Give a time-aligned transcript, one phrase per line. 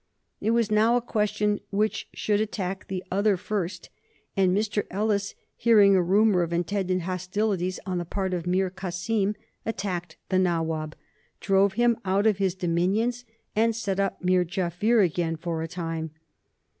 [0.39, 3.91] It was now a question which should attack the other first,
[4.35, 4.85] and Mr.
[4.89, 10.39] Ellis, hearing a rumor of intended hostilities on the part of Mir Kasim, attacked the
[10.39, 10.95] Nawab,
[11.39, 13.25] drove him out of his dominions
[13.55, 16.09] and set up Mir Jaffier again for a time.